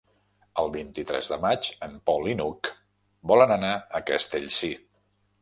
El 0.61 0.69
vint-i-tres 0.75 1.29
de 1.33 1.37
maig 1.43 1.69
en 1.89 1.93
Pol 2.11 2.25
i 2.33 2.33
n'Hug 2.39 2.71
volen 3.33 3.55
anar 3.59 3.71
a 3.77 4.03
Castellcir. 4.11 4.73